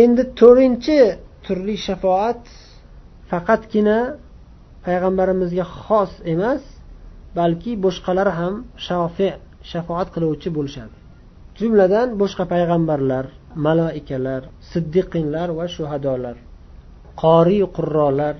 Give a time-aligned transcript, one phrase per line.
[0.00, 0.98] endi to'rtinchi
[1.44, 2.42] turli shafoat
[3.30, 3.98] faqatgina
[4.86, 6.62] payg'ambarimizga xos emas
[7.38, 8.54] balki boshqalar ham
[8.86, 9.28] shafi
[9.70, 10.96] shafoat qiluvchi bo'lishadi.
[11.58, 13.24] Jumladan boshqa payg'ambarlar
[13.66, 16.36] malaikalar siddiqinlar va shuhadolar
[17.22, 18.34] qoriy qurrolar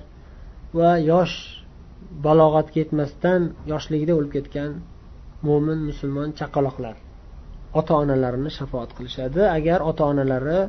[0.79, 1.37] va yosh
[2.27, 3.41] balog'atga yetmasdan
[3.73, 4.71] yoshligida o'lib ketgan
[5.47, 6.97] mo'min musulmon chaqaloqlar
[7.79, 9.41] ota onalarini shafoat qilishadi.
[9.59, 10.61] Agar ota onalari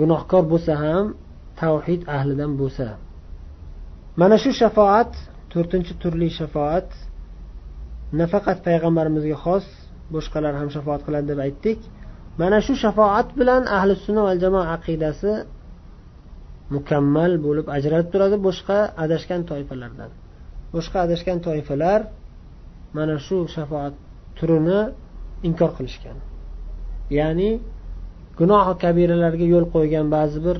[0.00, 1.04] gunohkor bo'lsa ham
[1.60, 2.86] tavhid ahlidan bo'lsa.
[4.20, 5.12] Mana shu shafoat
[5.52, 6.88] to'rtinchi turli shafoat
[8.20, 9.66] nafaqat payg'ambarimizga xos
[10.14, 11.80] boshqalar ham shafoat qiladi deb aytdik.
[12.40, 15.32] Mana shu shafoat bilan ahli sunna va jamoa aqidasi
[16.74, 20.10] mukammal bo'lib ajralib turadi boshqa adashgan toifalardan.
[20.74, 22.00] Boshqa adashgan toifalar
[22.96, 23.94] mana shu shafoat
[24.38, 24.80] turini
[25.48, 26.18] inkor qilishgan.
[27.18, 27.50] Ya'ni
[28.38, 30.58] gunohi kabiralarga yo'l qo'ygan ba'zi bir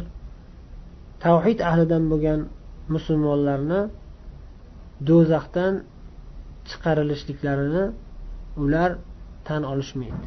[1.24, 2.40] tavhid ahlidan bo'lgan
[2.94, 3.80] musulmonlarni
[5.08, 5.74] do'zaxdan
[6.68, 7.84] chiqarilishliklarini
[8.62, 8.90] ular
[9.46, 10.26] tan olishmaydi.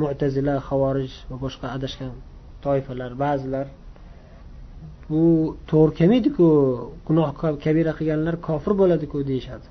[0.00, 2.12] Mutazila havorij va boshqa adashgan
[2.64, 3.66] toifalar ba'zilar
[5.10, 5.24] bu
[5.70, 6.46] to'g'ri kelmaydiku
[7.08, 7.28] gunoh
[7.64, 9.66] kabira qilganlar kofir bo'ladiku deyishadi.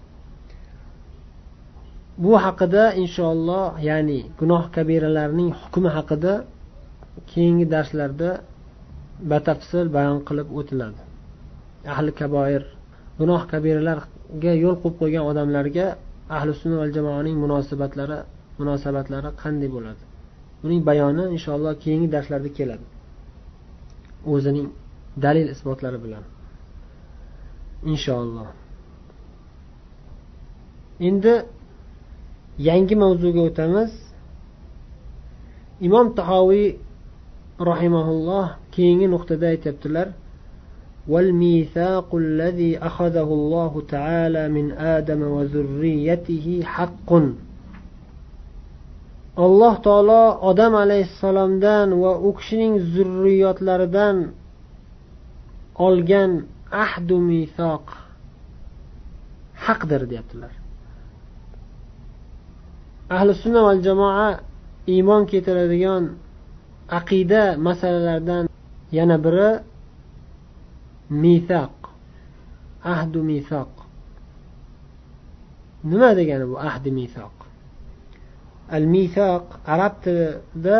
[2.24, 6.34] Bu haqida inshaalloh ya'ni gunoh kabiralarning hukmi haqida
[7.32, 8.30] keyingi darslarda
[9.32, 11.02] batafsil bayon qilib o'tiladi.
[11.94, 12.64] Ahli kaboir
[13.20, 15.86] gunoh kabiralarga yo'l qo'yib qo'ygan odamlarga
[16.38, 18.18] ahli sunna va jamoaning munosabatlari
[18.60, 20.04] munosabatlari qanday bo'ladi?
[20.62, 22.86] Buning bayoni inshaalloh keyingi darslarda keladi.
[24.34, 24.68] O'zining
[25.26, 26.24] dalil isbotlari bilan.
[27.92, 28.50] Inshaalloh.
[31.08, 31.34] Endi
[32.70, 33.92] yangi mavzuga o'tamiz.
[35.88, 36.68] Imom tahoviy
[37.71, 40.09] rahimaulloh keyingi nuqtada aytyaptilar
[41.13, 47.11] والميثاق الذي أخذه الله تعالى من آدم وذريته حق
[49.47, 54.17] alloh taolo odam alayhissalomdan va u kishining zurriyotlaridan
[55.87, 56.31] olgan
[56.85, 57.87] ahdu misoq
[59.67, 60.53] haqdir deyaptilar
[63.17, 64.29] ahli sunna val jamoa
[64.95, 66.05] iymon keltiradigan
[66.90, 68.46] aqida masalalaridan
[68.92, 69.50] yana biri
[71.10, 71.76] misoq
[72.84, 73.72] ahdu mithaq.
[75.84, 77.36] Nima degani bu ahdi mithaq?
[78.78, 80.80] Al misoq arab tilida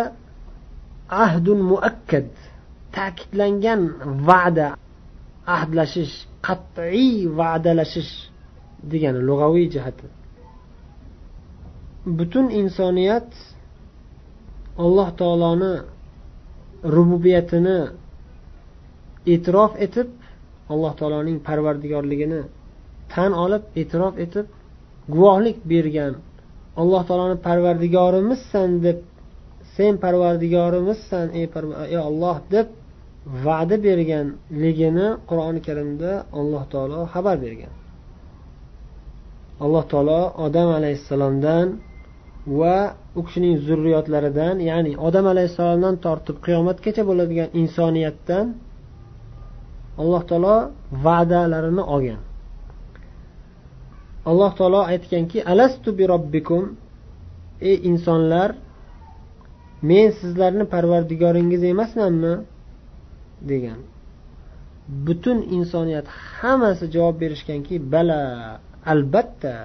[1.24, 2.30] ahdun muakkad
[2.96, 3.82] ta'kidlangan
[4.28, 4.68] va'da
[5.56, 6.16] ahdlashish
[6.48, 8.14] qat'iy va'dalashish
[8.92, 10.08] degani lug'aviy jihati.
[12.18, 13.32] Butun insoniyat
[14.78, 15.74] alloh taoloni
[16.96, 17.80] rububiyatini
[19.34, 20.10] e'tirof etib
[20.74, 22.42] alloh taoloning parvardigorligini
[23.14, 24.46] tan olib e'tirof etib
[25.14, 26.14] guvohlik bergan
[26.82, 28.98] alloh taoloni parvardigorimizsan deb
[29.76, 31.46] sen parvardigorimizsan ey,
[31.94, 32.68] ey olloh deb
[33.46, 37.74] va'da berganligini qur'oni karimda alloh taolo xabar bergan.
[39.64, 41.68] Alloh taolo odam alayhissalomdan
[42.48, 42.78] va
[43.16, 48.46] u kishining zurriyotlaridan ya'ni odam alayhissalomdan tortib qiyomatgacha bo'ladigan insoniyatdan
[50.02, 50.58] alloh taolo
[51.06, 52.22] va'dalarini olgan.
[54.30, 56.64] Alloh taolo aytganki alastu bi robbikum?
[57.70, 58.50] Ey insonlar
[59.90, 62.34] men sizlarni parvardigoringiz emasmanmi?
[63.50, 63.80] degan.
[65.06, 68.22] Butun insoniyat hammasi javob berishganki bala
[68.94, 69.56] albatta.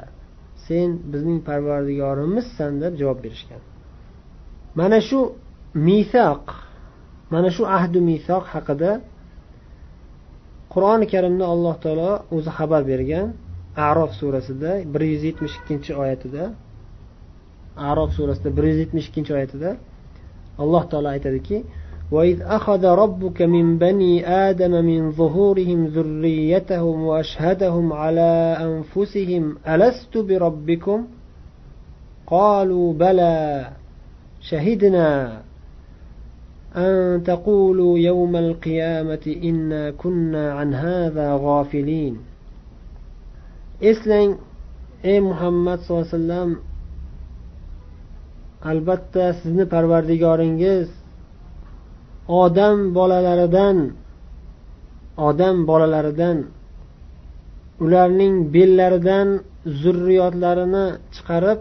[0.68, 3.60] Sen bizning parvardigorimizsan deb javob berishgan.
[4.78, 5.20] Mana shu
[5.88, 6.44] misoq
[7.32, 8.90] mana shu ahdu misoq haqida
[10.72, 13.26] qur'oni karimda alloh taolo o'zi xabar bergan
[13.88, 16.44] arof surasida bir yuz yetmish ikkinchi oyatida
[17.90, 19.70] arof surasida bir yuz yetmish ikkinchi oyatida
[20.62, 21.56] alloh taolo aytadiki
[22.10, 31.06] وإذ أخذ ربك من بني آدم من ظهورهم ذريتهم وأشهدهم على أنفسهم ألست بربكم؟
[32.26, 33.68] قالوا بلى
[34.40, 35.42] شهدنا
[36.76, 42.16] أن تقولوا يوم القيامة إنا كنا عن هذا غافلين.
[43.80, 44.38] eslang
[45.04, 46.50] ey muhammad sallallohu alayhi vasallam
[48.70, 50.88] albatta sizni parvardigoringiz
[52.28, 53.76] odam bolalaridan
[55.28, 56.38] odam bolalaridan
[57.84, 59.28] ularning bellaridan
[59.80, 60.84] zurriyotlarini
[61.14, 61.60] chiqarib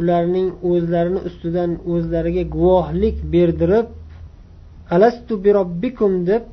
[0.00, 3.86] ularning o'zlarini ustidan o'zlariga guvohlik berdirib
[4.94, 6.44] alastu birobbikum deb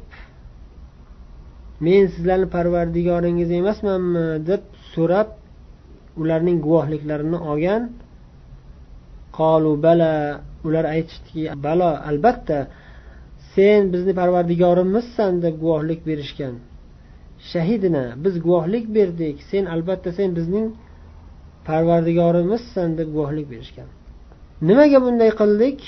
[1.86, 4.26] men sizlarni parvardigoringiz emasmanmi?
[4.50, 4.62] deb
[4.94, 5.30] so'rab
[6.22, 7.82] ularning guvohliklarini olgan
[9.38, 10.14] qolu bala
[10.68, 12.58] ular aytishdiki balo albatta.
[13.58, 16.56] Sen bizni parvardigorimizsan deb guvohlik berishgan.
[17.52, 19.38] Shahidina biz guvohlik berdik.
[19.52, 20.68] Sen albatta sen bizning
[21.70, 23.90] parvardigorimizsan deb guvohlik berishgan.
[24.68, 25.80] Nimaga bunday qildik?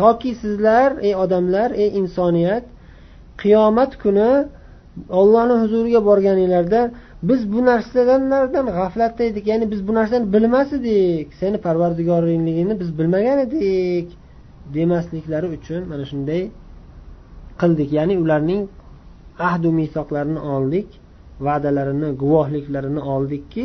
[0.00, 2.64] Toki sizlar ey odamlar ey insoniyat
[3.42, 4.30] qiyomat kuni
[5.20, 6.80] ollohni huzuriga borganinglarda
[7.22, 9.46] biz bu narsalardan g'aflatda edik.
[9.46, 11.34] Ya'ni biz bu narsani bilmas edik.
[11.40, 14.08] Seni parvardigoringligini biz bilmagan edik
[14.74, 16.42] demasliklari uchun mana shunday
[17.60, 17.88] qildik.
[17.92, 18.62] Ya'ni ularning
[19.48, 20.88] ahdu misoqlarini oldik
[21.46, 23.64] va'dalarini guvohliklarini oldikki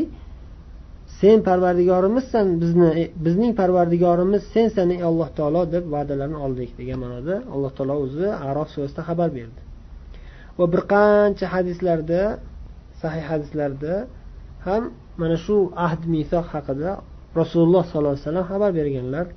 [1.19, 2.89] sen parvardigorimizsan bizni
[3.25, 8.69] bizning parvardigorimiz sensan ey alloh taolo deb va'dalarni oldik degan ma'noda alloh taolo o'zi arof
[8.75, 9.61] surasida xabar berdi.
[10.59, 12.21] Va bir qancha hadislarda
[13.03, 13.93] sahih hadislarda
[14.65, 14.83] ham
[15.21, 15.55] mana shu
[15.85, 16.91] ahd misoq haqida
[17.41, 19.27] rasululloh sollallohu alayhi vasallam xabar berganlar.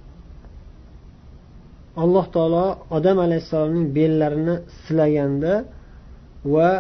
[2.03, 2.67] Alloh taolo
[2.97, 5.55] odam alayhissalomning bellarini silaganda
[6.55, 6.71] va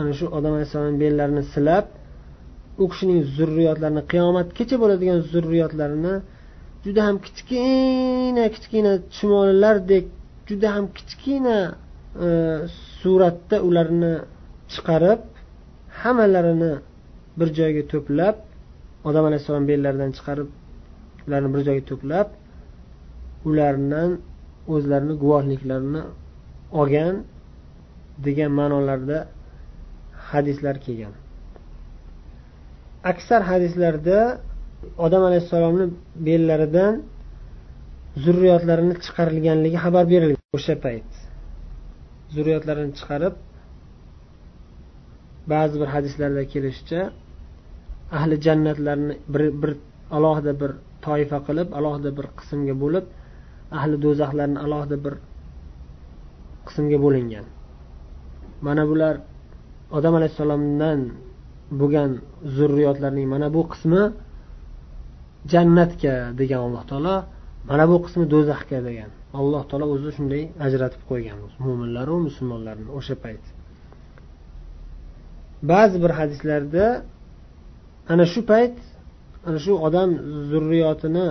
[0.00, 1.84] ana shu odam alayhissalomning bellarini silab
[2.82, 6.14] u kishining zurriyotlarini qiyomatgacha bo'ladigan zurriyotlarini
[6.84, 10.04] juda ham kichkina kichkina chumolilardek
[10.48, 11.58] juda ham kichkina
[12.26, 12.28] e,
[13.00, 14.14] suratda ularni
[14.72, 15.20] chiqarib
[16.02, 16.72] hammalarini
[17.38, 18.36] bir joyga to'plab
[19.08, 20.48] odam alayhissalom bellaridan chiqarib
[21.26, 22.28] ularni bir joyga to'plab
[23.48, 24.10] ulardan
[24.74, 26.02] o'zlarini guvohliklarini
[26.80, 27.14] olgan
[28.26, 29.18] degan ma'nolarda
[30.30, 31.14] hadislar kelgan.
[33.10, 34.18] Aksar hadislarda
[35.04, 35.86] odam alayhissalomni
[36.26, 36.94] bellaridan
[38.24, 40.44] zurriyotlarini chiqarilganligi xabar berilgan.
[40.58, 41.10] O'sha payt
[42.34, 43.34] zurriyotlarini chiqarib
[45.52, 47.00] ba'zi bir hadislarda kelishicha
[48.18, 49.72] ahli jannatlarni bir bir
[50.16, 50.70] alohida bir
[51.06, 53.04] toifa qilib alohida bir qismga bo'lib
[53.78, 55.14] ahli do'zaxlarni alohida bir
[56.66, 57.46] qismga bo'lingan.
[58.66, 59.14] Mana bular
[59.96, 61.00] odam alayhissalomdan
[61.80, 62.10] bo'lgan
[62.56, 64.02] zurriyotlarning mana bu qismi
[65.52, 67.16] jannatga degan alloh taolo
[67.70, 69.10] mana bu qismi do'zaxga degan.
[69.40, 71.38] Alloh taolo o'zi shunday ajratib qo'ygan.
[71.64, 73.44] Mo'minlaru musulmonlarni o'sha payt.
[75.62, 77.02] Ba'zi bir hadislarda
[78.08, 78.76] ana shu payt
[79.46, 80.10] ana shu odam
[80.50, 81.28] zurriyotini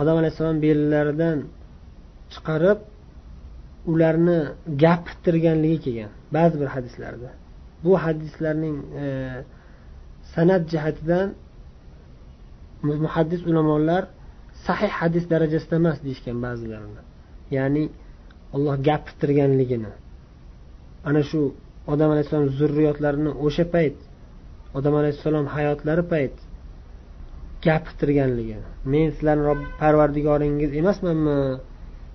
[0.00, 1.38] odam alayhissalom belalaridan
[2.32, 2.80] chiqarib
[3.92, 4.38] ularni
[4.84, 7.30] gapirtirganligi kelgan ba'zi bir hadislarda.
[7.84, 9.06] Bu hadislarning e,
[10.34, 11.28] san'at jihatidan
[12.82, 14.02] muhaddis ulamolar
[14.66, 17.02] sahih hadis darajasida emas deyishgan ba'zilarini
[17.56, 17.84] ya'ni
[18.54, 19.92] olloh gapirtirganligini.
[21.08, 21.40] Ana shu
[21.92, 23.98] odam alayhissalom zurriyotlarini o'sha payt
[24.78, 26.36] odam alayhissalom hayotlari payt
[27.66, 28.58] gapirtirganligi.
[28.92, 29.44] Men sizlarni
[29.82, 31.38] parvardigoringiz emasmanmi?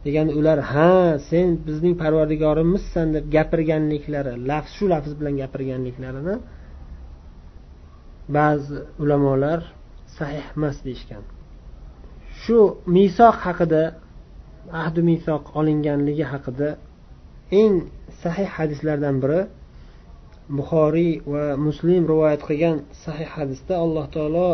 [0.06, 0.92] Degani ular ha
[1.30, 6.36] sen bizning parvardigorimizsan deb gapirganliklari lafz shu lafz bilan gapirganliklarini
[8.38, 9.60] ba'zi ulamolar
[10.18, 11.24] sahih emas deyishgan.
[12.42, 12.57] Shu
[12.98, 13.83] misoq haqida
[14.81, 16.69] ahdu misoq olinganligi haqida
[17.61, 17.73] eng
[18.21, 19.42] sahih hadislardan biri
[20.49, 24.52] buxoriy va muslim rivoyat qilgan sahih hadisda alloh taolo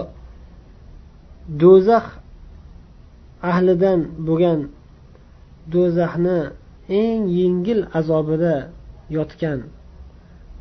[1.62, 2.06] do'zax
[3.52, 4.60] ahlidan bo'lgan
[5.74, 6.40] do'zaxni
[7.02, 8.56] eng yengil azobida
[9.18, 9.60] yotgan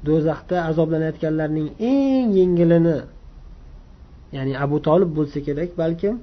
[0.06, 2.98] do'zaxda azoblanayotganlarning eng yengilini
[4.36, 6.14] ya'ni abu tolib bo'lsa kerak balkim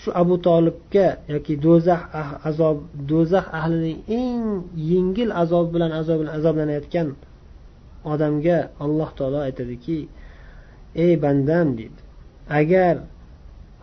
[0.00, 2.76] shu abu tolibga yoki do'zax ah-, azob
[3.10, 4.44] do'zax ahlining eng
[4.90, 7.08] yengil azob bilan azob bilan azoblanayotgan
[8.12, 9.98] odamga alloh taolo aytadiki
[11.04, 12.00] ey bandam deydi
[12.60, 12.94] agar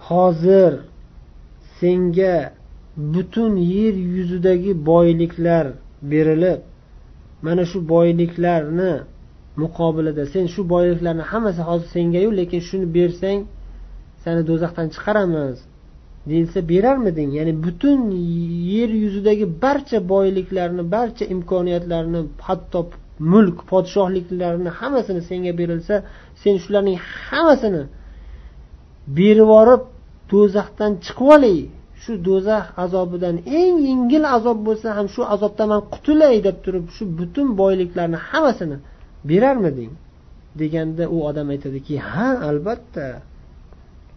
[0.07, 0.73] hozir
[1.79, 2.35] senga
[3.13, 5.65] butun yer yuzidagi boyliklar
[6.11, 6.61] berilib
[7.45, 8.93] mana shu boyliklarni
[9.61, 13.39] muqobilida sen shu boyliklarni hammasi hozir sengayu lekin shuni bersang
[14.23, 15.57] seni do'zaxdan chiqaramiz
[16.29, 17.29] deyilsa berarmiding?
[17.37, 17.99] Ya'ni butun
[18.73, 22.79] yer yuzidagi barcha boyliklarni barcha imkoniyatlarni hatto
[23.19, 25.95] mulk podshohliklarni hammasini senga berilsa
[26.41, 27.83] sen shularning hammasini
[29.17, 29.81] berib yuborib
[30.31, 31.57] do'zaxdan chiqib olay.
[32.01, 37.03] Shu do'zax azobidan eng yengil azob bo'lsa ham shu azobdan man qutulay deb turib shu
[37.19, 38.77] butun boyliklarni hammasini
[39.29, 39.93] berarmiding?
[40.59, 43.07] Deganda u odam aytadiki ha albatta.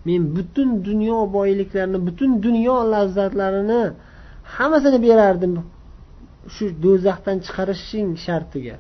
[0.06, 3.82] Men butun dunyo boyliklarini butun dunyo lazzatlarini
[4.54, 5.52] hammasini berardim
[6.54, 8.76] shu do'zaxdan chiqarishing shartiga.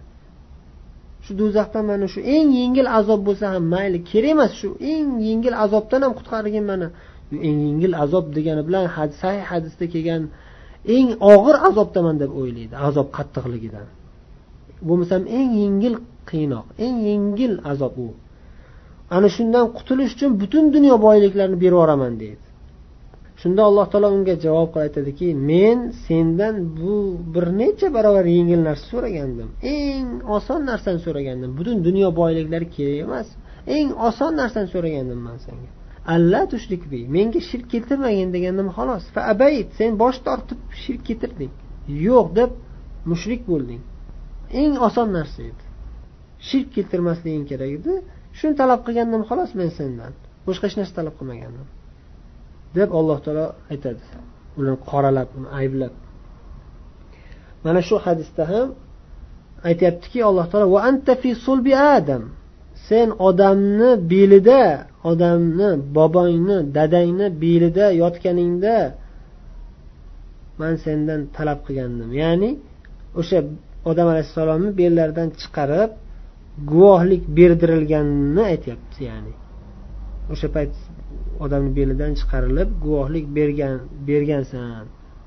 [1.26, 5.54] Shu do'zaxdan mana shu eng yengil azob bo'lsa ham mayli kerak emas shu eng yengil
[5.64, 6.86] azobdan ham qutqargin mani
[7.48, 8.84] eng yengil azob degani bilan
[9.20, 10.22] sahih hadisda kelgan
[10.96, 13.86] eng og'ir azobdaman deb o'ylaydi azob qattiqligidan.
[14.86, 15.94] Bo'lmasam eng yengil
[16.30, 18.08] qiynoq eng yengil azob u.
[19.16, 22.45] Ana shundan qutulish uchun butun dunyo boyliklarini berib yuboraman deydi.
[23.40, 26.94] Shunda alloh taolo unga javob qilib aytadiki men sendan bu
[27.34, 29.48] bir necha barobar yengil narsa so'ragandim.
[29.76, 31.50] Eng oson narsani so'ragandim.
[31.58, 33.28] Butun dunyo boyliklari kerak emas.
[33.76, 35.70] Eng oson narsani so'ragandim man senga.
[36.14, 41.52] Alla tushrik bi menga shirk keltirmagin degandim xolos fa abayt sen bosh tortib shirk keltirding.
[42.06, 42.50] Yo'q deb
[43.10, 43.82] mushrik bo'lding.
[44.60, 45.64] Eng oson narsa edi.
[46.48, 47.94] Shirk keltirmasliging kerak edi.
[48.38, 50.12] Shuni talab qilgandim xolos men sendan.
[50.46, 51.66] Boshqa hech narsa talab qilmagandim.
[52.78, 54.02] Deb alloh taolo aytadi.
[54.58, 55.94] Ularni qoralab uni ayblab.
[57.64, 58.68] Mana shu hadisda ham
[59.68, 62.22] aytyaptiki alloh taolo va anta fi sulbi adam.
[62.88, 64.62] Sen odamni belida
[65.10, 68.76] odamni bobongni dadangni belida yotganingda
[70.60, 72.10] man sendan talab qilgandim.
[72.22, 72.50] Ya'ni
[73.20, 73.38] o'sha
[73.90, 75.90] odam alayhissalomni bellaridan chiqarib
[76.70, 79.34] guvohlik berdirilganini aytyapti ya'ni.
[80.32, 80.72] O'sha payt
[81.44, 83.76] odamni belidan chiqarilib guvohlik bergan
[84.08, 84.84] bergansan.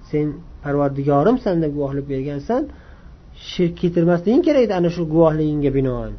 [0.09, 0.25] Sen
[0.63, 2.61] parvardigorimsan deb guvohlik bergansan
[3.51, 6.13] shirk keltirmasliging kerak edi ana shu guvohligingga binoan.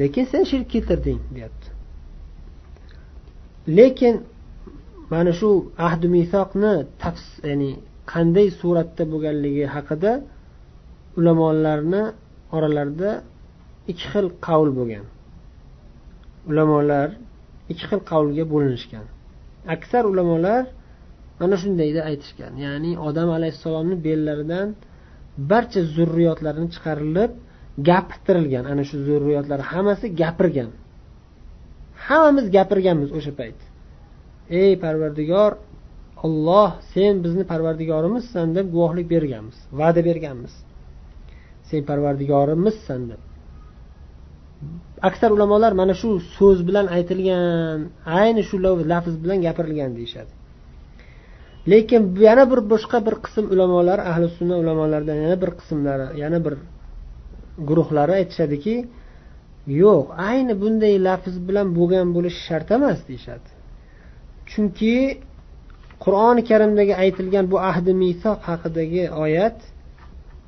[0.00, 1.68] Lekin sen shirk keltirding deyapti.
[3.78, 4.14] Lekin
[5.12, 5.50] mana shu
[5.86, 6.72] ahdu misoqni
[7.48, 7.70] ya'ni
[8.12, 10.12] qanday suratda bo'lganligi haqida
[11.18, 12.02] ulamolarni
[12.56, 13.10] oralarida
[13.90, 15.04] ikki xil qavl bo'lgan.
[16.50, 17.08] Ulamolar
[17.70, 19.06] ikki xil qavlga bo'linishgan.
[19.74, 20.62] Aksar ulamolar
[21.40, 22.52] mana shunday deb aytishgan.
[22.64, 24.68] Ya'ni odam alayhissalomni bellaridan
[25.50, 27.30] barcha zurriyotlarini chiqarilib
[27.88, 28.64] gapirtirilgan.
[28.72, 30.70] Ana shu zurriyotlar hammasi gapirgan.
[32.06, 33.58] Hammamiz gapirganmiz o'sha payt.
[34.60, 35.52] Ey parvardigor
[36.26, 40.54] olloh sen bizni parvardigorimizsan deb guvohlik berganmiz va'da berganmiz.
[41.68, 43.20] Sen parvardigorimizsan deb.
[45.08, 47.78] Aksar ulamolar mana shu so'z bilan aytilgan
[48.20, 48.56] ayni shu
[48.92, 50.32] lafz bilan gapirilgan deyishadi.
[51.72, 56.54] Lekin yana bir boshqa bir qism ulamolar ahli sunna ulamolaridan yana bir qismlari yana bir
[57.68, 58.74] guruhlari aytishadiki
[59.82, 63.48] yo'q ayni bunday lafz bilan bo'lgan bo'lishi shart emas deyishadi.
[64.50, 64.96] Chunki
[66.04, 69.58] qur'oni karimdagi aytilgan bu ahdi misoq haqidagi oyat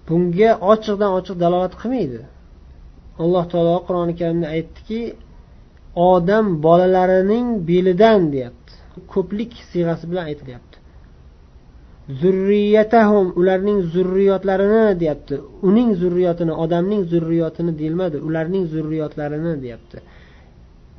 [0.09, 2.21] bunga ochiqdan ochiq dalolat qilmaydi.
[3.23, 5.01] Alloh taolo qur'oni karimda aytdiki
[6.13, 8.73] odam bolalarining belidan deyapti.
[9.13, 10.77] Ko'plik siyg'asi bilan aytilyapti.
[12.21, 15.35] Zurriyatahum ularning zurriyotlarini deyapti.
[15.69, 19.99] Uning zurriyotini odamning zurriyotini deyilmadi ularning zurriyotlarini deyapti.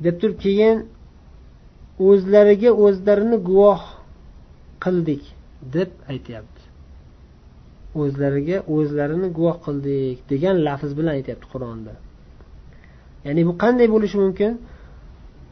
[0.04, 0.76] Deb turib keyin
[2.08, 3.82] o'zlariga o'zlarini guvoh
[4.84, 5.22] qildik
[5.74, 6.62] deb aytyapti.
[8.02, 11.92] O'zlariga o'zlarini guvoh qildik degan lafz bilan aytyapti qur'onda.
[13.26, 14.52] Ya'ni bu qanday bo'lishi mumkin?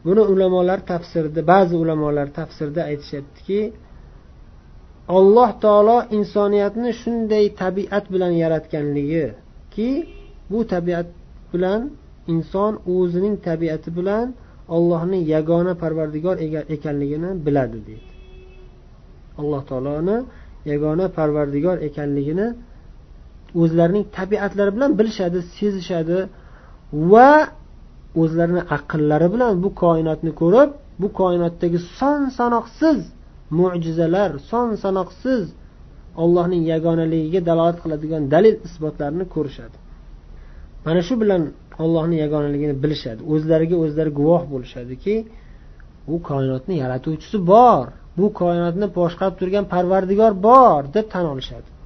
[0.05, 3.59] Buni ulamolar tafsirida ba'zi ulamolar tafsirda aytishyaptiki
[5.17, 9.89] alloh taolo insoniyatni shunday tabiat bilan yaratganligiki
[10.51, 11.07] bu tabiat
[11.51, 11.81] bilan
[12.33, 14.27] inson o'zining tabiati bilan
[14.75, 16.35] ollohni yagona parvardigor
[16.75, 18.09] ekanligini biladi deydi.
[19.41, 20.17] Alloh taoloni
[20.71, 22.47] yagona parvardigor ekanligini
[23.61, 26.19] o'zlarining tabiatlari bilan bilishadi sezishadi
[27.11, 27.29] va
[28.21, 30.69] o'zlarini aqllari bilan bu koinotni ko'rib
[31.01, 32.99] bu koinotdagi son sanoqsiz
[33.59, 35.43] mo'jizalar son sanoqsiz
[36.23, 39.77] allohning yagonaligiga dalolat qiladigan dalil isbotlarni ko'rishadi.
[40.85, 41.41] Mana shu bilan
[41.83, 43.21] ollohni yagonaligini bilishadi.
[43.33, 45.15] O'zlariga o'zlari guvoh bo'lishadiki
[46.09, 47.85] bu koinotni yaratuvchisi bor
[48.17, 51.78] bu koinotni boshqarib turgan parvardigor bor deb tan olishadi.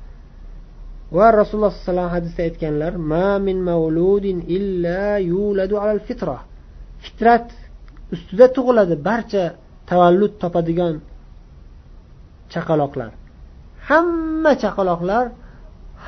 [1.17, 6.38] Va rasululloh sollallohu alayhi vasallam hadisda aytganlar ma min mavludin illa yuladu alal fitra
[7.03, 7.48] fitrat
[8.13, 9.43] ustida tug'iladi barcha
[9.89, 10.96] tavallud topadigan
[12.53, 13.12] chaqaloqlar.
[13.89, 15.25] Hamma chaqaloqlar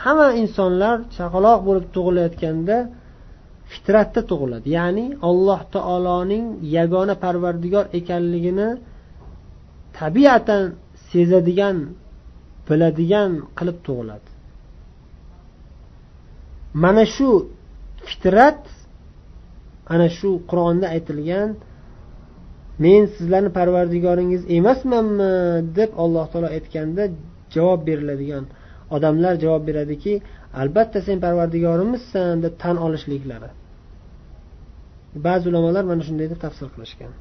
[0.02, 2.78] hamma insonlar chaqaloq bo'lib tug'ilayotganda
[3.72, 4.68] fitratda tug'iladi.
[4.78, 6.46] Ya'ni alloh taoloning
[6.78, 8.70] yagona parvardigor ekanligini
[10.00, 10.64] tabiatan
[11.10, 11.78] sezadigan
[12.68, 14.35] biladigan qilib tug'iladi.
[16.84, 17.30] Mana shu
[18.08, 18.62] fitrat
[19.94, 21.50] ana shu qur'onda aytilgan
[22.84, 25.32] men sizlarni parvardigoringiz emasmanmi?
[25.78, 27.04] deb alloh taolo aytganda
[27.56, 28.44] javob beriladigan
[28.96, 30.14] odamlar javob beradiki
[30.62, 33.50] albatta sen parvardigorimizsan deb tan olishliklari.
[35.26, 37.12] Ba'zi ulamolar mana shunday deb tafsir qilishgan.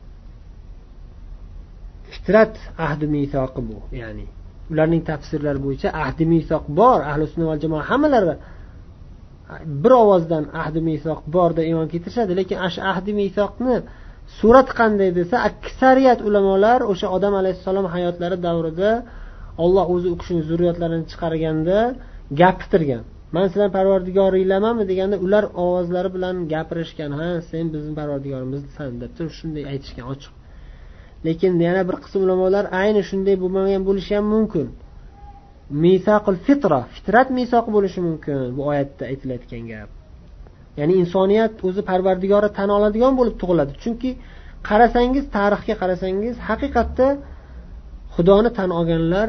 [2.13, 2.55] Fitrat
[2.87, 4.27] ahdi misoqi bu ya'ni
[4.73, 8.35] ularning tafsirlari bo'yicha ahdi misoq bor ahli sunna va jamoa hammalari
[9.83, 13.77] bir ovozdan ahdi misoq borda iymon keltirishadi lekin shu ahdi misoqni
[14.39, 18.91] surati qanday desa aksariyat ulamolar o'sha odam alayhissalom hayotlari davrida
[19.65, 21.79] olloh o'zi u kishini zurriyotlarini chiqarganda
[22.41, 24.85] gapirtirgan man sizlarni parvardigoringlarmanmi?
[24.91, 27.11] deganda ular ovozlari bilan gapirishgan.
[27.21, 30.33] Ha sen bizni parvardigorimizsan deb shunday aytishgan ochiq.
[31.27, 34.67] Lekin yana bir qism ulamolar ayni shunday bo'lmagan bo'lishi ham mumkin.
[35.83, 39.91] Misaqul fitra fitrat misoqi bo'lishi mumkin bu oyatda aytilayotgan gap.
[40.79, 43.73] Ya'ni insoniyat o'zi parvardigori tan oladigan bo'lib tug'iladi.
[43.83, 44.11] Chunki
[44.69, 47.09] qarasangiz tarixga qarasangiz haqiqatda
[48.15, 49.29] xudoni tan olganlar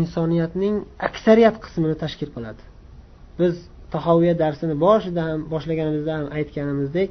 [0.00, 0.74] insoniyatning
[1.08, 2.62] aksariyat qismini tashkil qiladi.
[3.40, 3.54] Biz
[3.94, 7.08] tahoviya darsini boshida ham boshlaganimizda ham aytganimizdek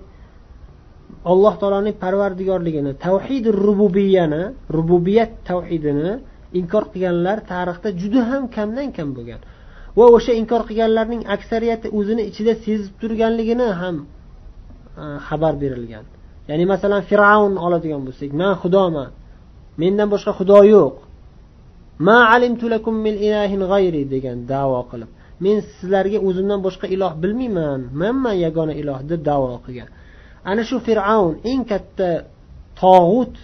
[1.32, 4.44] alloh taoloning parvardigorligini tavhidi rububiyani
[4.78, 6.12] rububiyat tavhidini
[6.60, 9.42] inkor qilganlar tarixda juda ham kamdan kam bo'lgan.
[9.98, 13.96] Va o'sha inkor qilganlarning aksariyati o'zini ichida sezib turganligini ham
[15.02, 16.06] e, xabar berilgan.
[16.50, 19.10] Ya'ni masalan fir'avn oladigan bo'lsak man xudoman
[19.82, 20.96] mendan boshqa xudo yo'q.
[22.08, 25.10] Ma alimtu lakum min ilahin g'ayri degan davo qilib
[25.44, 29.90] men sizlarga o'zimdan boshqa iloh bilmayman manman yagona iloh deb davo qilgan.
[30.50, 32.10] Ana shu fir'avn eng katta
[32.82, 33.36] tog'ut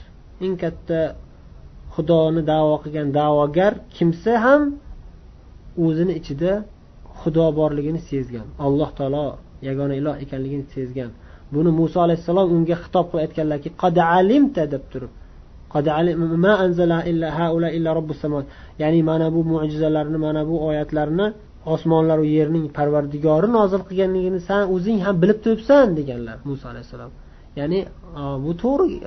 [0.46, 1.00] eng katta
[1.96, 4.62] xudoni davo qilgan da'vogar kimsa ham
[5.86, 6.54] o'zini ichida
[7.20, 9.26] xudo borligini sezgan alloh taolo
[9.68, 11.12] yagona iloh ekanligini sezgan.
[11.54, 15.12] Buni muso alayhissalom unga xitob qilib aytganlarki qad alimta deb turib
[18.82, 21.28] ya'ni mana bu mo'jizalarni mana bu oyatlarni
[21.74, 27.12] osmonlar yerning parvardigori nozil qilganligini san o'zing ham bilib turibsan deganlar muso alayhissalom.
[27.60, 27.80] Ya'ni
[28.44, 28.98] bu to'g'ri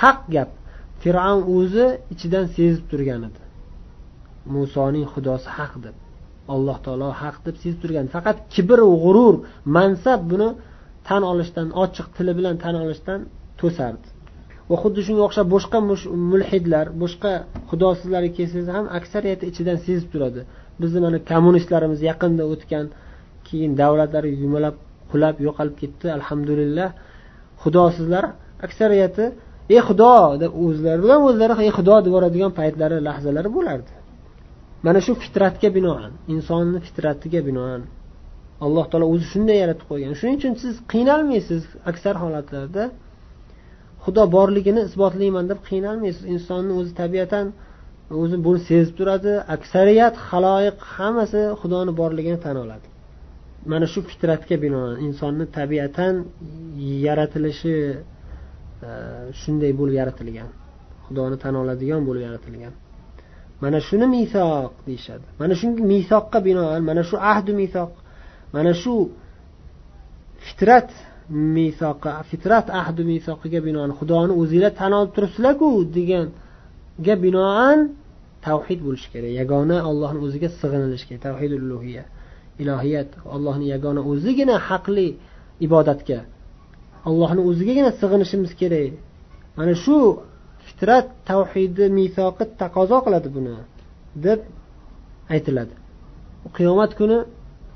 [0.00, 0.50] haq gap.
[1.02, 3.40] Fir'avn o'zi ichidan sezib turgan edi.
[4.54, 5.96] Musoning xudosi haq deb
[6.54, 8.06] alloh taolo haq deb sezib turgan.
[8.14, 9.34] Faqat kibr g'urur
[9.76, 10.48] mansab buni
[11.08, 13.20] tan olishdan ochiq tili bilan tan olishdan
[13.60, 14.08] to'sardi.
[14.70, 15.78] Va xuddi shunga o'xshab boshqa
[16.32, 17.32] mulhidlar boshqa
[17.70, 20.40] xudosizlarga kelsangiz ham aksariyati ichidan sezib turadi.
[20.80, 22.86] Bizni mana kommunistlarimiz yaqinda o'tgan
[23.46, 24.76] keyin davlatlari yumalab
[25.10, 26.06] qulab yo'qolib ketdi.
[26.18, 26.88] Alhamdulillah.
[27.62, 28.24] Xudosizlar
[28.66, 29.24] aksariyati
[29.74, 33.92] ey xudo deb o'zlari bilan o'zlari ey xudo deb yuboradigan paytlari lahzalari bo'lardi.
[34.86, 37.80] Mana shu fitratga binoan insonni fitratiga binoan
[38.64, 40.12] alloh taolo o'zi shunday yaratib qo'ygan.
[40.20, 42.84] Shuning uchun siz qiynalmaysiz aksar holatlarda.
[44.04, 46.24] Xudo borligini isbotlayman deb qiynalmaysiz.
[46.34, 47.46] Insonni o'zi tabiatan
[48.22, 49.32] o'zi buni sezib turadi.
[49.56, 52.86] Aksariyat haloyiq hammasi xudoni borligini tan oladi.
[53.72, 56.14] Mana shu fitratga binoan insonni tabiatan
[57.06, 57.76] yaratilishi
[59.40, 60.48] shunday bo'lib yaratilgan.
[61.06, 62.72] Xudoni tan oladigan bo'lib yaratilgan.
[63.62, 65.26] Mana shuni misoq deyishadi.
[65.40, 67.90] Mana shu misoqqa binoan mana shu ahdu misoq
[68.54, 68.94] mana shu
[70.46, 70.90] fitrat
[71.56, 77.78] misoqi fitrat ahdu misoqiga binoan xudoni o'zinglar tan olib turibsizlarku deganga binoan
[78.46, 79.30] tavhid bo'lishi kerak.
[79.40, 81.22] Yagona ollohni o'ziga sig'inilish kerak.
[81.26, 81.50] Tavhid
[82.62, 85.08] ilohiyat allohni yagona o'zigina haqli
[85.66, 86.18] ibodatga
[87.08, 88.92] allohni o'zigagina sig'inishimiz kerak.
[89.58, 89.96] Mana shu
[90.66, 93.54] fitrat tavhidi misoqi taqozo qiladi buni
[94.24, 94.40] deb
[95.34, 95.74] aytiladi.
[96.56, 97.18] Qiyomat kuni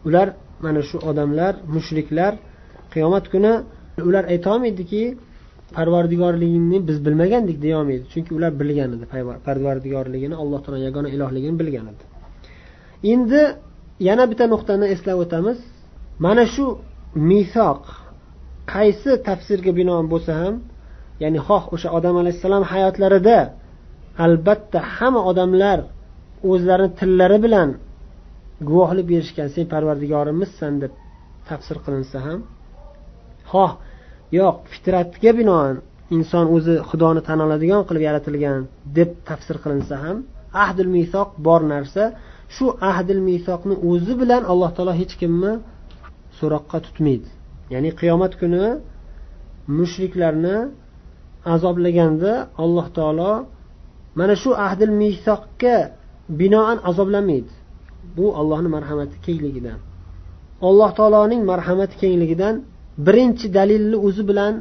[0.08, 0.28] ular
[0.64, 2.32] mana shu odamlar mushriklar
[2.94, 3.52] qiyomat kuni
[4.08, 5.02] ular aytolmaydiki
[5.76, 8.04] parvardigorligingni biz bilmagandik deyolmaydi.
[8.12, 9.06] Chunki ular bilgan edi
[9.48, 12.04] parvardigorligini alloh taolo yagona ilohligini bilgan edi.
[13.12, 13.40] Endi
[14.08, 15.58] yana bitta nuqtani eslab o'tamiz.
[16.24, 16.66] Mana shu
[17.30, 17.82] misoq
[18.72, 20.54] qaysi tafsirga binoan bo'lsa ham
[21.22, 23.38] ya'ni xoh o'sha odam alayhissalom hayotlarida
[24.24, 25.78] albatta hamma odamlar
[26.50, 27.68] o'zlarini tillari bilan
[28.68, 30.92] guvohlik berishgan sen parvardigorimizsan deb
[31.48, 32.38] tafsir qilinsa ham
[33.52, 33.72] xoh
[34.38, 35.74] yo'q fitratga binoan
[36.16, 38.60] inson o'zi xudoni tan oladigan qilib yaratilgan
[38.98, 40.16] deb tafsir qilinsa ham
[40.54, 42.04] ahdil misoq bor narsa.
[42.54, 45.52] Shu ahdil misoqni o'zi bilan alloh taolo hech kimni
[46.38, 47.28] so'roqqa tutmaydi.
[47.72, 48.64] Ya'ni qiyomat kuni
[49.78, 50.56] mushriklarni
[51.54, 53.32] azoblaganda alloh taolo
[54.18, 55.76] mana shu ahdil misoqqa
[56.40, 57.52] binoan azoblamaydi.
[58.16, 59.78] Bu allohni marhamati kengligidan.
[60.68, 62.54] Alloh taoloning marhamati kengligidan
[63.06, 64.54] birinchi dalilni o'zi bilan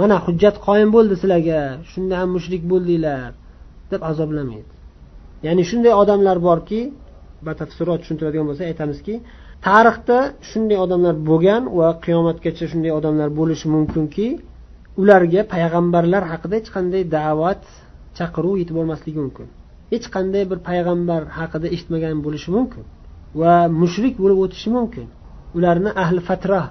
[0.00, 1.60] mana hujjat qoyim bo'ldi sizlarga
[1.92, 3.30] shunda ham mushrik bo'ldinglar
[3.92, 4.72] deb azoblamaydi
[5.46, 6.80] ya'ni shunday odamlar borki
[7.46, 9.14] batafsilroq tushuntiradigan bo'lsak aytamizki
[9.66, 10.18] tarixda
[10.50, 14.26] shunday odamlar bo'lgan va qiyomatgacha shunday odamlar bo'lishi mumkinki
[15.00, 17.62] ularga payg'ambarlar haqida hech qanday da'vat
[18.18, 19.46] chaqiruv yetib bormasligi mumkin.
[19.92, 22.84] Hech qanday bir payg'ambar haqida eshitmagan bo'lishi mumkin
[23.40, 25.06] va mushrik bo'lib o'tishi mumkin.
[25.56, 26.62] Ularni ahli fatra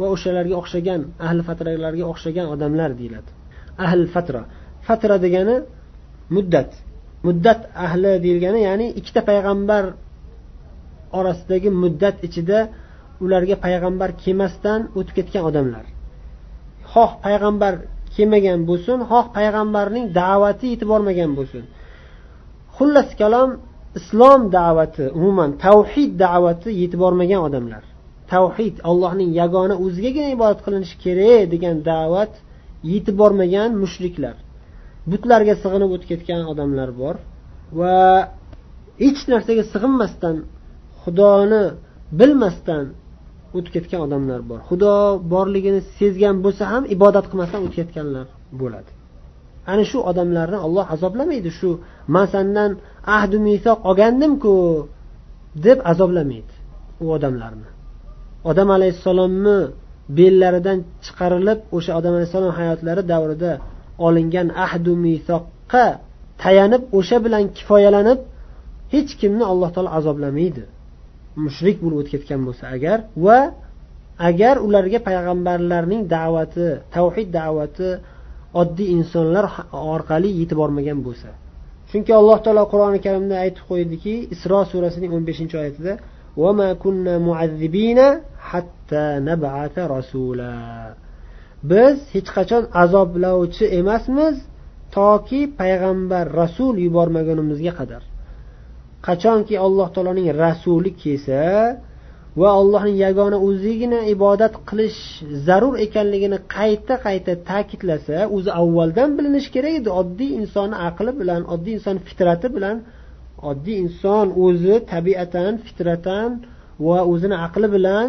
[0.00, 3.30] va o'shalarga o'xshagan ahli fatralarga o'xshagan odamlar deyiladi.
[3.84, 4.42] Ahli fatra.
[4.86, 5.56] Fatra degani
[6.36, 6.70] muddat.
[7.26, 9.84] Muddat ahli deyilgani ya'ni ikkita payg'ambar
[11.18, 12.58] orasidagi muddat ichida
[13.24, 15.84] ularga payg'ambar kelmasdan o'tib ketgan odamlar.
[16.92, 17.74] Xoh payg'ambar
[18.14, 21.64] kelmagan bo'lsin xoh payg'ambarning da'vati yetib bormagan bo'lsin.
[22.76, 23.50] Xullas kalom
[23.98, 27.82] islom da'vati umuman tavhid da'vati yetib bormagan odamlar.
[28.32, 32.32] Tavhid allohning yagona o'zigagina ibodat qilinishi kerak degan da'vat
[32.92, 34.36] yetib bormagan mushriklar.
[35.10, 37.16] Butlarga sig'inib o'tib ketgan odamlar bor
[37.78, 37.96] va
[39.02, 40.36] hech narsaga sig'inmasdan
[41.02, 41.62] xudoni
[42.18, 42.84] bilmasdan
[43.56, 44.60] o'tib ketgan odamlar bor.
[44.68, 44.94] Xudo
[45.32, 48.26] borligini sezgan bo'lsa ham ibodat qilmasdan o'tib ketganlar
[48.60, 48.90] bo'ladi.
[49.72, 51.50] Ana shu odamlarni olloh azoblamaydi.
[51.58, 51.70] Shu
[52.14, 52.70] man sandan
[53.16, 54.54] ahdu misoq olgandimku
[55.66, 56.54] deb azoblamaydi
[57.02, 57.68] u odamlarni.
[58.50, 59.58] Odam alayhissalomni
[60.18, 63.52] bellaridan chiqarilib o'sha odam alayhissalom hayotlari davrida
[64.06, 65.86] olingan ahdu misoqqa
[66.42, 68.20] tayanib o'sha bilan kifoyalanib
[68.94, 70.62] hech kimni alloh taolo azoblamaydi.
[71.44, 73.38] Mushrik bo'lib o'tib ketgan bo'lsa agar va
[74.28, 77.88] agar ularga payg'ambarlarning da'vati tavhid da'vati
[78.60, 79.44] oddiy insonlar
[79.94, 81.28] orqali yetib bormagan bo'lsa.
[81.90, 85.92] Chunki alloh taolo qur'oni karimda aytib qo'ydiki isro surasining o'n beshinchi oyatida
[91.70, 94.36] biz hech qachon azoblovchi emasmiz
[94.96, 98.02] toki payg'ambar rasul yubormagunimizga qadar.
[99.06, 101.42] Qachonki alloh taoloning rasuli kelsa
[102.40, 105.00] va allohning yagona o'zigina ibodat qilish
[105.46, 109.90] zarur ekanligini qayta qayta ta'kidlasa o'zi avvaldan bilinishi kerak edi.
[110.00, 112.76] Oddiy insonni aqli bilan oddiy inson fitrati bilan
[113.50, 116.30] oddiy inson o'zi tabiatan fitratan
[116.86, 118.08] va o'zini aqli bilan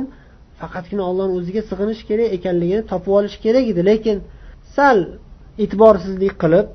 [0.60, 3.82] faqatgina ollohni o'ziga sig'inish kerak ekanligini topib olish kerak edi.
[3.90, 4.18] Lekin
[4.76, 4.98] sal
[5.64, 6.68] e'tiborsizlik qilib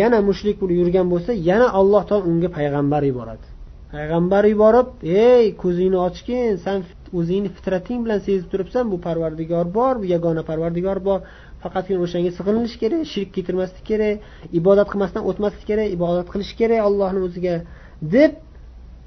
[0.00, 3.53] yana mushrik bo'lib yurgan bo'lsa yana alloh taolo unga payg'ambar yuboradi
[3.94, 4.88] payg'ambar yuborib
[5.24, 6.78] ey ko'zingni ochgin san
[7.18, 11.20] o'zingni fitrating bilan sezib turibsan bu parvardigor bor bu yagona parvardigor bor.
[11.62, 14.16] Faqatgina o'shanga sig'inish kerak shirk keltirmaslik kerak
[14.60, 17.54] ibodat qilmasdan o'tmaslik kerak ibodat qilish kerak allohni o'ziga
[18.14, 18.32] deb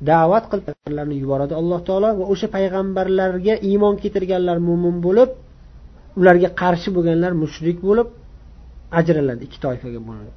[0.09, 5.29] da'vat qilib payg'ambarlarni yuboradi alloh taolo va o'sha payg'ambarlarga iymon keltirganlar mo'min bo'lib
[6.19, 8.07] ularga qarshi bo'lganlar mushrik bo'lib
[8.99, 10.31] ajraladi ikki toifaga bo'linadi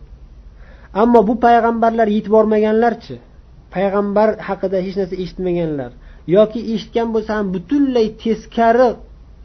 [1.02, 3.16] ammo bu payg'ambarlar yetib bormaganlarchi?
[3.74, 5.90] Payg'ambar haqida hech narsa eshitmaganlar
[6.36, 8.88] yoki eshitgan bo'lsa ham butunlay teskari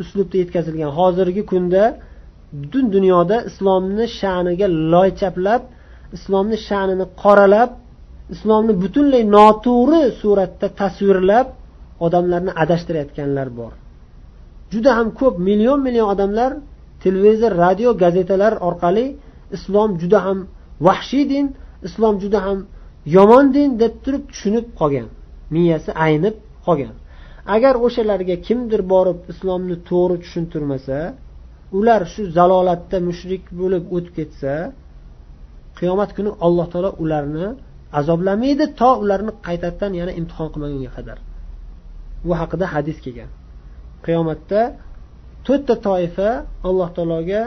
[0.02, 0.92] uslubda yetkazilgan.
[1.00, 1.84] Hozirgi kunda
[2.62, 5.62] butun dunyoda islomni sha'niga loy chaplab
[6.18, 7.70] islomni sha'nini qoralab
[8.34, 11.48] islomni butunlay noto'g'ri suratda tasvirlab
[12.06, 13.74] odamlarni adashtirayotganlar bor.
[14.74, 16.52] Juda ham ko'p million million odamlar
[17.04, 19.06] televizor radio gazetalar orqali
[19.56, 20.40] islom juda ham
[20.88, 21.46] vahshiy din
[21.88, 22.60] islom juda ham
[23.16, 25.10] yomon din deb turib tushunib qolgan.
[25.54, 26.96] Miyasi aynib qolgan.
[27.56, 30.98] Agar o'shalarga kimdir borib islomni to'g'ri tushuntirmasa
[31.78, 34.54] ular shu zalolatda mushrik bo'lib o'tib ketsa
[35.80, 37.48] qiyomat kuni alloh taolo ularni
[38.00, 41.18] azoblamaydi to ularni qaytadan yana imtihon qilmagunga qadar.
[42.28, 43.30] Bu haqida hadis kelgan.
[44.06, 44.62] Qiyomatda
[45.46, 46.30] to'rtta toifa
[46.68, 47.42] alloh taologa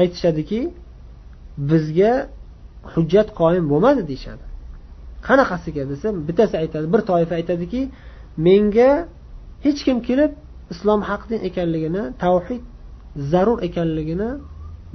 [0.00, 0.60] aytishadiki
[1.70, 2.12] bizga
[2.92, 4.44] hujjat qoyim bo'lmadi deyishadi.
[5.28, 7.80] Qanaqasiga desa bittasi aytadi bir toifa aytadiki
[8.46, 8.90] menga
[9.66, 10.32] hech kim kelib
[10.72, 12.62] islom haq din ekanligini tavhid
[13.32, 14.30] zarur ekanligini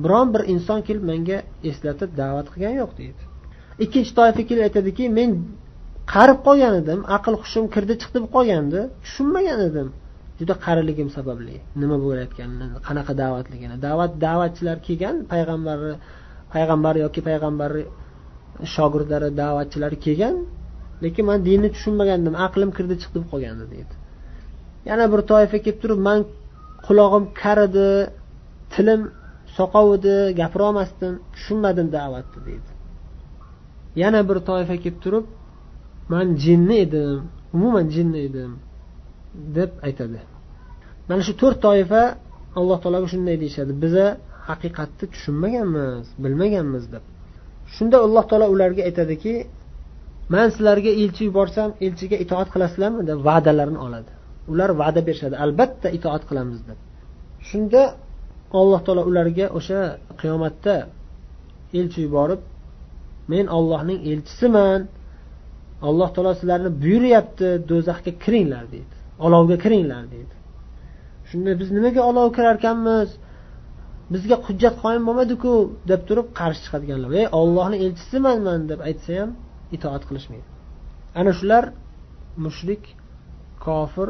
[0.03, 1.37] biron bir inson kelib menga
[1.69, 3.21] eslatib da'vat qilgani yo'q deydi.
[3.83, 5.31] Ikkinchi toifa kelib aytadiki men
[6.13, 9.87] qarib qolgan edim aql hushim kirdi chiqdi bo'lib qolgandi tushunmagan edim.
[10.39, 11.55] Juda qariligim sababli.
[11.81, 13.75] Nima bo'layotganini qanaqa da'vatligini.
[13.87, 15.93] Da'vat da'vatchilar kelgan payg'ambarni
[16.53, 17.83] payg'ambar yoki payg'ambarni
[18.75, 20.35] shogirdlari da'vatchilari kelgan
[21.03, 23.93] lekin man dinni tushunmagandim aqlim kirdi chiqdi bo'lib qolgandi deydi.
[24.89, 26.19] Yana bir toifa kelib turib man
[26.87, 27.87] qulog'im kar edi
[28.73, 29.01] tilim
[29.57, 32.69] soqov edi gapirolmasdim tushunmadim da'vatni deydi.
[34.01, 35.25] Yana bir toifa kelib turib
[36.13, 37.19] man jinni edim
[37.55, 38.51] umuman jinni edim
[39.57, 40.19] deb aytadi.
[41.09, 42.01] Mana shu to'rt toifa
[42.59, 43.71] alloh taologa shunday deyishadi.
[43.83, 44.05] Biza
[44.49, 47.03] haqiqatni tushunmaganmiz bilmaganmiz deb.
[47.75, 49.33] Shunda alloh taolo ularga aytadiki
[50.33, 53.01] man sizlarga elchi yuborsam elchiga itoat qilasizlarmi?
[53.09, 54.11] deb va'dalarini oladi.
[54.51, 55.35] Ular va'da berishadi.
[55.45, 56.79] Albatta itoat qilamiz deb.
[57.49, 57.81] Shunda
[58.59, 59.81] alloh taolo ularga o'sha
[60.21, 60.75] qiyomatda
[61.79, 62.41] elchi yuborib
[63.31, 64.81] men ollohning elchisiman.
[65.87, 68.95] Alloh taolo sizlarni buyuryapti do'zaxga kiringlar deydi.
[69.25, 70.35] Olovga kiringlar deydi.
[71.29, 73.09] Shunda biz nimaga olov kirarkanmiz?
[74.13, 75.51] Bizga hujjat qoyim bo'lmadiku
[75.91, 77.09] deb turib qarshi chiqadiganlar.
[77.21, 79.31] Ey ollohni elchisimanman deb aytsa ham
[79.75, 80.47] itoat qilishmaydi.
[81.19, 81.63] Ana shular
[82.45, 82.83] mushrik
[83.65, 84.09] kofir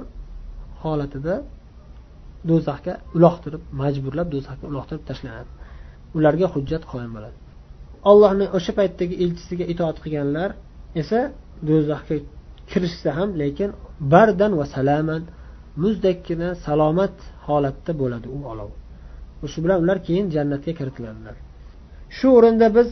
[0.84, 1.36] holatida
[2.50, 5.52] do'zaxga uloqtirib majburlab do'zaxga uloqtirib tashlanadi.
[6.18, 7.38] Ularga hujjat qoyim bo'ladi.
[8.10, 10.50] Allohni o'sha paytdagi elchisiga itoat qilganlar
[11.02, 11.20] esa
[11.70, 12.18] do'zaxga
[12.72, 13.70] kirishsa ham lekin
[14.14, 15.22] bardan va salaman
[15.84, 17.16] muzdakkina salomat
[17.48, 18.72] holatda bo'ladi u olov.
[19.54, 21.36] Shu bilan ular keyin jannatga kiritiladilar
[22.18, 22.90] shu o'rinda biz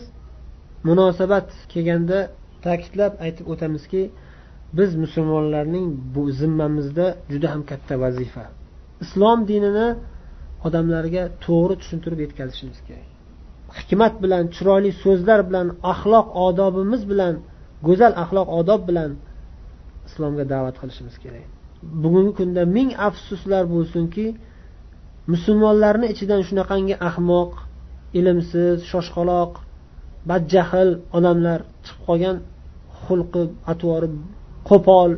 [0.89, 2.19] munosabat kelganda
[2.65, 4.01] ta'kidlab aytib o'tamizki
[4.77, 8.45] biz musulmonlarning bu zimmamizda juda ham katta vazifa.
[9.03, 9.87] Islom dinini
[10.67, 13.09] odamlarga to'g'ri tushuntirib yetkazishimiz kerak.
[13.77, 17.33] Hikmat bilan chiroyli so'zlar bilan axloq odobimiz bilan
[17.87, 19.11] go'zal axloq odob bilan
[20.07, 21.47] islomga da'vat qilishimiz kerak.
[22.03, 24.25] Bugungi kunda ming afsuslar bo'lsinki
[25.33, 27.51] musulmonlarni ichidan shunaqangi ahmoq
[28.19, 29.51] ilmsiz shoshqaloq
[30.29, 32.37] badjahl odamlar chiqib qolgan
[33.05, 34.09] xulqi atvori
[34.69, 35.11] qo'pol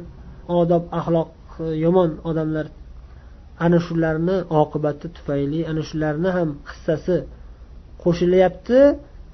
[0.61, 1.29] odob axloq
[1.83, 2.67] yomon odamlar.
[3.65, 7.17] Ana shularni oqibati tufayli ana shularni ham hissasi
[8.03, 8.79] qo'shilyapti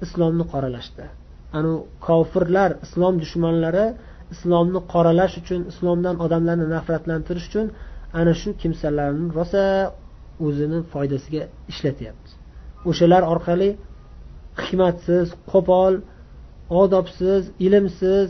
[0.04, 1.04] islomni qoralashda.
[1.56, 1.72] Ana
[2.06, 3.86] kofirlar islom dushmanlari
[4.34, 7.66] islomni qoralash uchun islomdan odamlarni nafratlantirish uchun
[8.20, 9.64] ana shu kimsalarni rosa
[10.46, 11.42] o'zini foydasiga
[11.72, 12.30] ishlatyapti.
[12.90, 13.70] O'shalar orqali
[14.62, 15.94] hikmatsiz qo'pol
[16.82, 18.28] odobsiz ilmsiz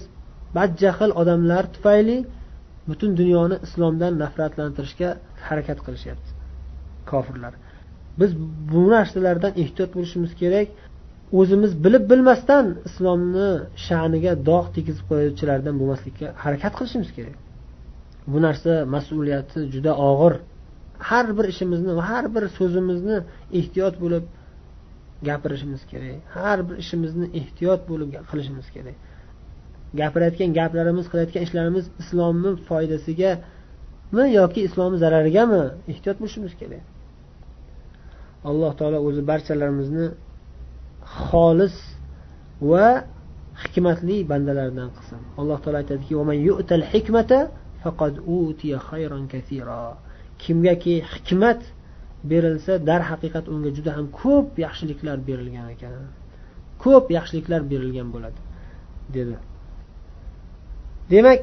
[0.56, 2.18] badjahl odamlar tufayli
[2.88, 5.10] butun dunyoni islomdan nafratlantirishga
[5.46, 6.30] harakat qilishyapti
[7.10, 7.54] kofirlar.
[8.20, 8.30] Biz
[8.72, 10.68] bu narsalardan ehtiyot bo'lishimiz kerak.
[11.40, 13.50] O'zimiz bilib bilmasdan islomni
[13.86, 17.36] sha'niga dog' tegizib qo'yuvchilardan bo'lmaslikka harakat qilishimiz kerak.
[18.32, 20.34] Bu narsa mas'uliyati juda og'ir.
[21.08, 23.16] Har bir ishimizni va har bir so'zimizni
[23.58, 24.24] ehtiyot bo'lib
[25.28, 26.18] gapirishimiz kerak.
[26.36, 28.96] Har bir ishimizni ehtiyot bo'lib qilishimiz kerak.
[30.00, 35.62] Gapirayotgan gaplarimiz qilayotgan ishlarimiz islomni foydasigami yoki islomni zararigami
[35.92, 36.84] ehtiyot bo'lishimiz kerak?
[38.50, 40.06] Alloh taolo o'zi barchalarimizni
[41.28, 41.76] xolis
[42.70, 42.86] va
[43.62, 45.20] hikmatli bandalardan qilsin.
[45.40, 46.12] Alloh taolo aytadiki
[50.44, 51.60] kimgaki hikmat
[52.30, 55.92] berilsa darhaqiqat unga juda ham ko'p yaxshiliklar berilgan ekan.
[56.84, 58.40] Ko'p yaxshiliklar berilgan bo'ladi
[59.16, 59.36] dedi.
[61.12, 61.40] Demak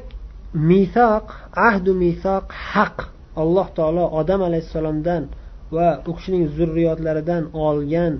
[0.70, 1.26] misoq
[1.68, 2.96] ahdu misoq haq.
[3.42, 5.22] Alloh taolo odam alayhissalomdan
[5.74, 8.14] va u kishining zurriyotlaridan olgan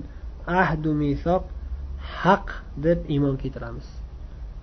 [0.63, 1.43] ahdu misoq
[2.21, 2.45] haq
[2.85, 3.87] deb iymon keltiramiz.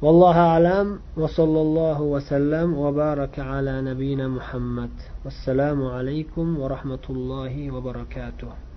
[0.03, 4.91] والله أعلم وصلى الله وسلم وبارك على نبينا محمد.
[5.25, 8.70] والسلام عليكم ورحمة الله وبركاته.